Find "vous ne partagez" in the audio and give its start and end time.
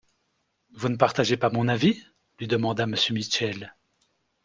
0.73-1.37